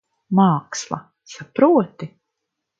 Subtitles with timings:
[0.39, 0.99] Māksla.
[1.35, 2.11] Saproti?